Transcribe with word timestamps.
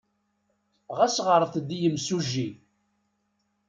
Ɣas 0.97 1.15
ɣret-d 1.27 1.69
i 1.75 1.77
yemsujji. 1.81 2.49